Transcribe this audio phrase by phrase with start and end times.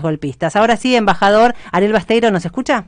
[0.00, 0.54] golpistas.
[0.54, 2.86] Ahora sí, embajador Ariel Basteiro, ¿nos escucha?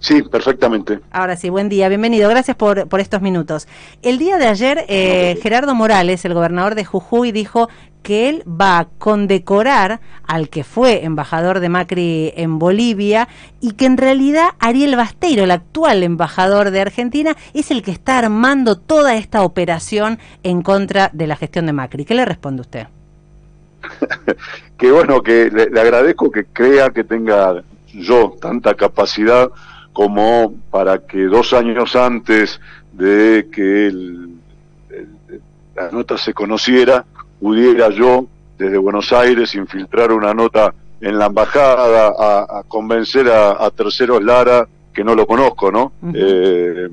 [0.00, 1.00] Sí, perfectamente.
[1.10, 3.66] Ahora sí, buen día, bienvenido, gracias por, por estos minutos.
[4.02, 7.70] El día de ayer, eh, Gerardo Morales, el gobernador de Jujuy, dijo
[8.02, 13.28] que él va a condecorar al que fue embajador de Macri en Bolivia
[13.62, 18.18] y que en realidad Ariel Basteiro, el actual embajador de Argentina, es el que está
[18.18, 22.04] armando toda esta operación en contra de la gestión de Macri.
[22.04, 22.88] ¿Qué le responde usted?
[24.78, 27.62] que bueno, que le, agradezco que crea que tenga
[27.92, 29.50] yo tanta capacidad
[29.92, 32.60] como para que dos años antes
[32.92, 33.92] de que
[35.74, 37.04] la nota se conociera,
[37.40, 38.26] pudiera yo
[38.58, 45.02] desde Buenos Aires infiltrar una nota en la embajada a, convencer a, terceros Lara que
[45.02, 45.92] no lo conozco, ¿no?
[46.14, 46.88] Eh,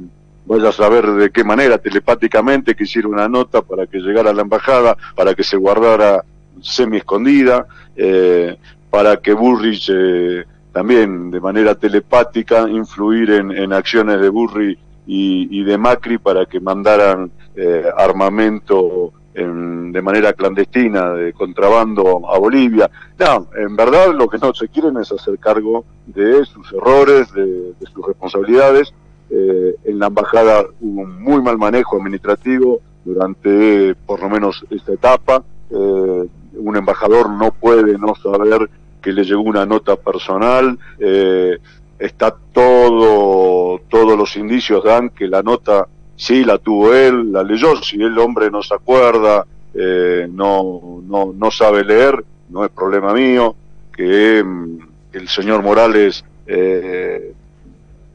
[0.46, 4.34] vaya a saber de qué manera, telepáticamente, que hiciera una nota para que llegara a
[4.34, 6.24] la embajada, para que se guardara
[6.62, 8.58] semi escondida, eh,
[8.90, 15.78] para que Burrich eh, también de manera telepática influir en, acciones de Burri y, de
[15.78, 22.92] Macri para que mandaran eh, armamento de manera clandestina, de contrabando a Bolivia.
[23.18, 27.74] No, en verdad lo que no se quieren es hacer cargo de sus errores, de,
[27.94, 28.94] sus responsabilidades.
[29.30, 35.44] en la embajada hubo un muy mal manejo administrativo durante por lo menos esta etapa.
[35.70, 36.28] Eh,
[36.70, 38.70] un embajador no puede no saber
[39.02, 41.58] que le llegó una nota personal, eh,
[41.98, 47.76] está todo, todos los indicios dan que la nota sí la tuvo él, la leyó,
[47.78, 53.14] si el hombre no se acuerda, eh, no, no, no sabe leer, no es problema
[53.14, 53.56] mío,
[53.92, 54.78] que mm,
[55.14, 57.34] el señor Morales eh,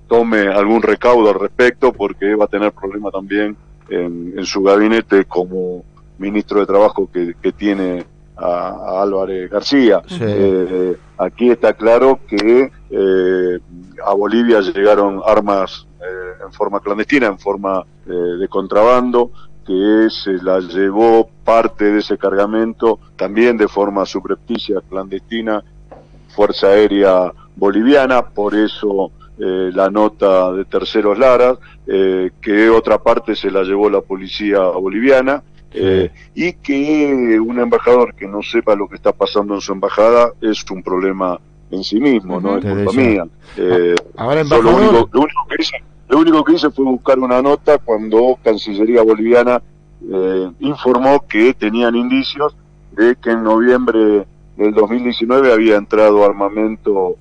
[0.07, 3.57] tome algún recaudo al respecto porque va a tener problema también
[3.89, 5.85] en, en su gabinete como
[6.19, 8.05] ministro de Trabajo que, que tiene
[8.37, 10.03] a, Álvarez García.
[10.21, 13.59] Eh, aquí está claro que eh,
[14.05, 19.31] a Bolivia llegaron armas eh, en forma clandestina, en forma de contrabando,
[19.67, 25.65] que se las llevó parte de ese cargamento también de forma subrepticia, clandestina,
[26.37, 31.57] Fuerza Aérea Boliviana, por eso la nota de terceros Lara,
[31.87, 35.43] que otra parte se la llevó la policía boliviana,
[35.75, 40.33] eh, y que un embajador que no sepa lo que está pasando en su embajada
[40.41, 41.41] es un problema
[41.71, 43.27] en sí mismo, no es culpa mía.
[43.57, 45.11] Eh, Ahora, lo, único,
[45.49, 49.61] que hice, lo único que hice fue buscar una nota cuando Cancillería Boliviana
[50.09, 52.55] eh, informó que tenían indicios
[52.93, 54.27] de que en noviembre
[54.57, 57.17] del 2019 había entrado armamento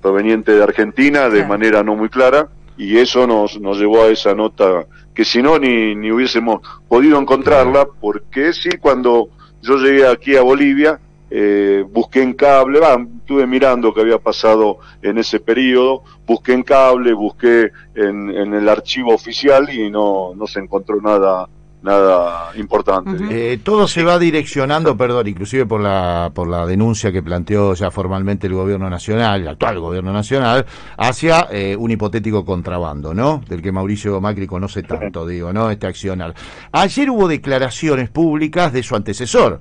[0.00, 4.34] proveniente de Argentina de manera no muy clara y eso nos, nos llevó a esa
[4.34, 9.30] nota que si no ni, ni hubiésemos podido encontrarla, porque sí, cuando
[9.62, 11.00] yo llegué aquí a Bolivia,
[11.30, 12.80] eh, busqué en cable,
[13.18, 18.68] estuve mirando qué había pasado en ese periodo, busqué en cable, busqué en, en el
[18.68, 21.48] archivo oficial y no, no se encontró nada
[21.86, 23.12] nada importante.
[23.30, 27.90] Eh, todo se va direccionando, perdón, inclusive por la, por la denuncia que planteó ya
[27.90, 30.66] formalmente el gobierno nacional, el actual gobierno nacional,
[30.98, 33.40] hacia eh, un hipotético contrabando, ¿no?
[33.48, 35.70] Del que Mauricio Macri conoce tanto, digo, ¿no?
[35.70, 36.34] Este accional.
[36.72, 39.60] Ayer hubo declaraciones públicas de su antecesor,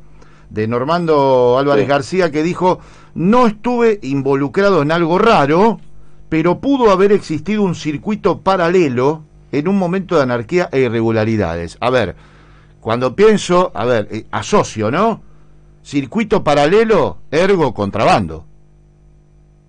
[0.50, 2.80] de Normando Álvarez García, que dijo,
[3.14, 5.80] no estuve involucrado en algo raro,
[6.30, 9.24] pero pudo haber existido un circuito paralelo
[9.60, 11.78] en un momento de anarquía e irregularidades.
[11.80, 12.16] A ver,
[12.82, 15.22] cuando pienso, a ver, eh, asocio, ¿no?
[15.84, 18.46] Circuito paralelo, ergo contrabando.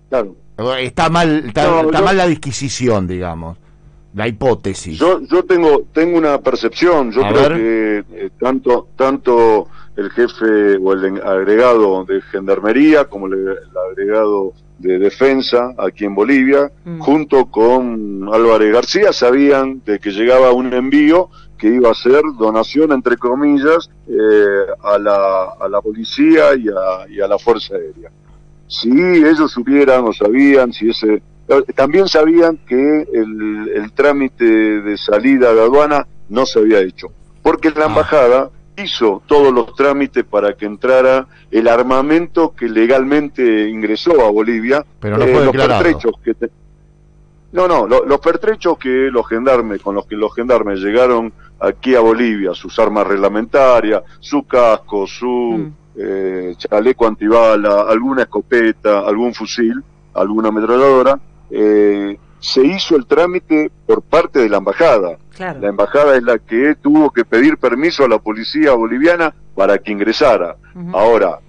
[0.09, 0.35] Claro.
[0.79, 3.57] Está mal, está, mal la disquisición, digamos,
[4.13, 4.97] la hipótesis.
[4.97, 9.67] Yo, yo tengo, tengo una percepción, yo creo que eh, tanto, tanto
[9.97, 13.57] el jefe o el agregado de gendarmería como el
[13.89, 16.99] agregado de defensa aquí en Bolivia, mm.
[16.99, 22.91] junto con Álvarez García, sabían de que llegaba un envío que iba a ser donación,
[22.91, 28.11] entre comillas, eh, a, la, a la policía y a, y a la Fuerza Aérea.
[28.67, 31.23] Si ellos supieran o sabían, si ese...
[31.75, 37.07] También sabían que el, el trámite de salida de aduana no se había hecho,
[37.41, 37.87] porque la ah.
[37.87, 44.85] embajada hizo todos los trámites para que entrara el armamento que legalmente ingresó a Bolivia.
[44.99, 46.35] Pero no eh, los pertrechos que
[47.51, 52.01] No, no, los pertrechos que los gendarmes, con los que los gendarmes llegaron aquí a
[52.01, 55.73] Bolivia, sus armas reglamentarias, su casco, su mm.
[55.97, 59.83] eh, chaleco antibala, alguna escopeta, algún fusil,
[60.13, 61.19] alguna ametralladora,
[61.49, 65.17] eh, se hizo el trámite por parte de la embajada.
[65.37, 69.91] La embajada es la que tuvo que pedir permiso a la policía boliviana para que
[69.91, 70.55] ingresara.
[70.93, 71.39] Ahora,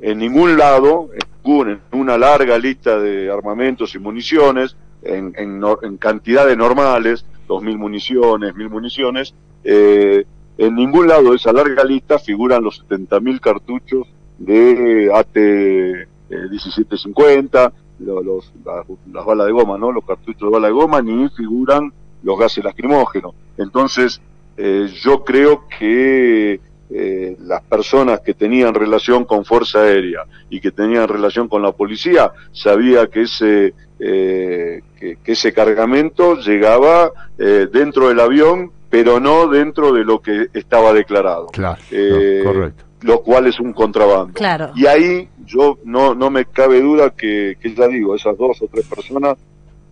[0.00, 1.08] en ningún lado,
[1.44, 5.60] en una larga lista de armamentos y municiones, en,
[5.98, 9.34] cantidades normales, 2.000 municiones, 1.000 municiones,
[9.64, 10.24] eh,
[10.58, 14.06] en ningún lado de esa larga lista figuran los 70.000 cartuchos
[14.38, 17.72] de AT-1750, eh,
[18.02, 19.92] los, las, balas de goma, ¿no?
[19.92, 23.34] Los cartuchos de bala de goma, ni figuran los gases lacrimógenos.
[23.56, 24.20] Entonces,
[24.56, 26.60] eh, yo creo que
[26.90, 31.72] eh, las personas que tenían relación con Fuerza Aérea y que tenían relación con la
[31.72, 33.74] policía, sabía que ese,
[34.04, 40.48] eh, que, ese cargamento llegaba eh, dentro del avión, pero no dentro de lo que
[40.52, 41.46] estaba declarado.
[41.46, 44.32] Claro, eh, correcto lo cual es un contrabando.
[44.74, 48.68] Y ahí yo no no me cabe duda que, que ya digo esas dos o
[48.68, 49.36] tres personas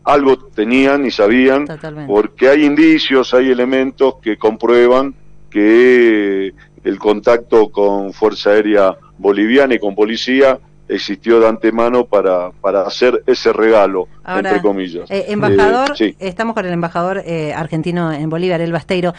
[0.05, 1.67] algo tenían y sabían,
[2.07, 5.15] porque hay indicios, hay elementos que comprueban
[5.51, 6.53] que
[6.85, 10.59] el contacto con Fuerza Aérea Boliviana y con policía
[10.91, 15.11] existió de antemano para, para hacer ese regalo, entre comillas.
[15.11, 19.15] Eh, embajador, eh, estamos con el embajador eh, argentino en Bolivia, El Basteiro.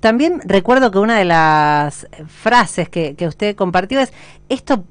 [0.00, 4.12] también recuerdo que una de las frases que, que usted compartió es,
[4.48, 4.84] esto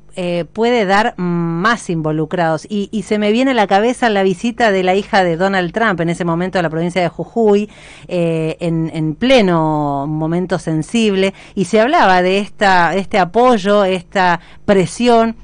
[0.51, 2.65] puede dar más involucrados.
[2.67, 5.71] Y, y, se me viene a la cabeza la visita de la hija de Donald
[5.71, 7.69] Trump en ese momento a la provincia de Jujuy,
[8.07, 15.35] en, en, pleno momento sensible, y se hablaba de esta, este apoyo, esta presión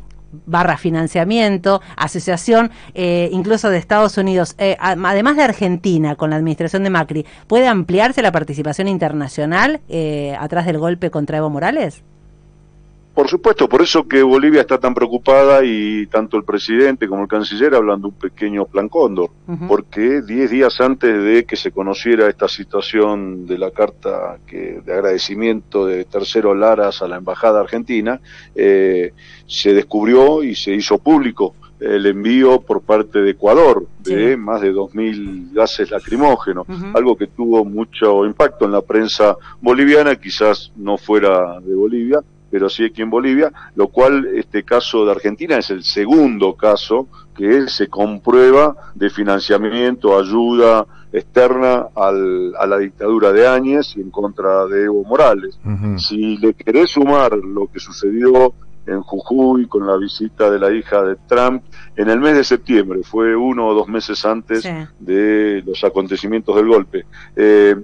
[0.46, 6.84] barra financiamiento, asociación eh, incluso de Estados Unidos, eh, además de Argentina con la administración
[6.84, 12.04] de Macri, ¿puede ampliarse la participación internacional eh, atrás del golpe contra Evo Morales?
[13.14, 17.28] Por supuesto, por eso que Bolivia está tan preocupada y tanto el presidente como el
[17.28, 19.30] canciller hablan de un pequeño plan cóndor,
[19.68, 24.94] porque diez días antes de que se conociera esta situación de la carta que, de
[24.94, 28.20] agradecimiento de Tercero Laras a la Embajada Argentina,
[28.56, 29.14] eh,
[29.46, 34.74] se descubrió y se hizo público el envío por parte de Ecuador de más de
[34.74, 41.60] 2.000 gases lacrimógenos, algo que tuvo mucho impacto en la prensa boliviana, quizás no fuera
[41.60, 42.22] de Bolivia,
[42.54, 47.08] pero sí aquí en Bolivia, lo cual este caso de Argentina es el segundo caso
[47.36, 54.12] que se comprueba de financiamiento, ayuda externa al, a la dictadura de Áñez y en
[54.12, 55.60] contra de Evo Morales.
[55.98, 58.54] Si le querés sumar lo que sucedió
[58.86, 61.64] en Jujuy con la visita de la hija de Trump
[61.96, 64.64] en el mes de septiembre, fue uno o dos meses antes
[65.00, 67.06] de los acontecimientos del golpe.
[67.36, 67.78] Eh,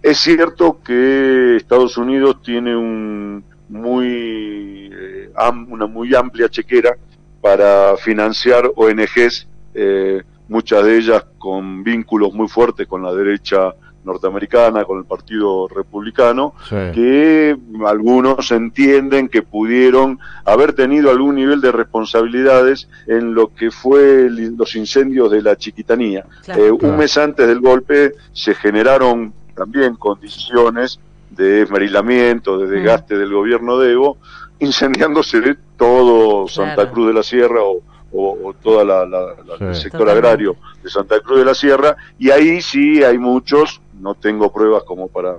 [0.00, 3.42] es cierto que Estados Unidos tiene un,
[3.74, 5.30] muy eh,
[5.68, 6.96] una muy amplia chequera
[7.40, 13.74] para financiar ONGs, eh, muchas de ellas con vínculos muy fuertes con la derecha
[14.04, 17.56] norteamericana, con el Partido Republicano, que
[17.86, 24.76] algunos entienden que pudieron haber tenido algún nivel de responsabilidades en lo que fue los
[24.76, 26.26] incendios de la Chiquitanía.
[26.48, 31.00] Eh, un mes antes del golpe se generaron también condiciones
[31.34, 34.18] de esmerilamiento, de desgaste del gobierno de Evo,
[34.58, 37.82] incendiándose todo Santa Cruz de la Sierra o,
[38.12, 43.02] o, toda la, el sector agrario de Santa Cruz de la Sierra, y ahí sí
[43.02, 45.36] hay muchos, no tengo pruebas como para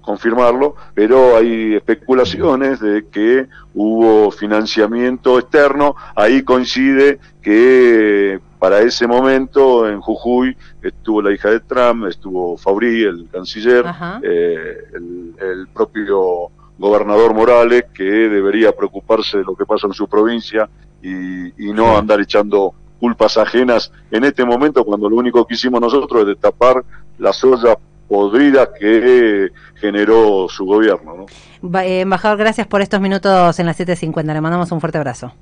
[0.00, 9.88] confirmarlo, pero hay especulaciones de que hubo financiamiento externo, ahí coincide que para ese momento
[9.88, 13.84] en Jujuy estuvo la hija de Trump, estuvo Fabri, el canciller,
[14.22, 20.68] eh, el, propio gobernador Morales, que debería preocuparse de lo que pasa en su provincia
[21.02, 26.22] y, no andar echando culpas ajenas en este momento cuando lo único que hicimos nosotros
[26.22, 26.84] es destapar
[27.18, 27.76] las ollas
[28.08, 31.26] podrida que generó su gobierno.
[31.62, 31.80] ¿no?
[31.80, 34.24] Eh, embajador, gracias por estos minutos en las 7.50.
[34.24, 35.32] Le mandamos un fuerte abrazo.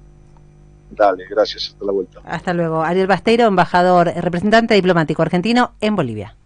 [0.91, 1.69] Dale, gracias.
[1.69, 2.21] Hasta la vuelta.
[2.25, 2.83] Hasta luego.
[2.83, 6.37] Ariel Basteiro, embajador, representante diplomático argentino en Bolivia.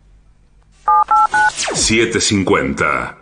[1.75, 3.20] 750.